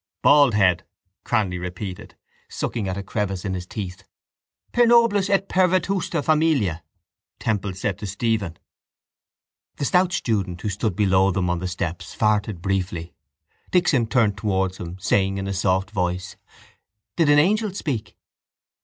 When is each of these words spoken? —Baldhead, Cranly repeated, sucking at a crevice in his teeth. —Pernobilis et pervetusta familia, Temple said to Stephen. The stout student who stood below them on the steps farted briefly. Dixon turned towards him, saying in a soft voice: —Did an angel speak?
—Baldhead, 0.23 0.81
Cranly 1.23 1.59
repeated, 1.61 2.15
sucking 2.49 2.87
at 2.87 2.97
a 2.97 3.03
crevice 3.03 3.45
in 3.45 3.53
his 3.53 3.67
teeth. 3.67 4.03
—Pernobilis 4.73 5.29
et 5.29 5.47
pervetusta 5.47 6.23
familia, 6.23 6.83
Temple 7.39 7.75
said 7.75 7.99
to 7.99 8.07
Stephen. 8.07 8.57
The 9.75 9.85
stout 9.85 10.11
student 10.11 10.59
who 10.61 10.69
stood 10.69 10.95
below 10.95 11.29
them 11.29 11.51
on 11.51 11.59
the 11.59 11.67
steps 11.67 12.15
farted 12.15 12.61
briefly. 12.63 13.13
Dixon 13.69 14.07
turned 14.07 14.39
towards 14.39 14.77
him, 14.77 14.97
saying 14.97 15.37
in 15.37 15.45
a 15.47 15.53
soft 15.53 15.91
voice: 15.91 16.35
—Did 17.15 17.29
an 17.29 17.37
angel 17.37 17.71
speak? 17.71 18.17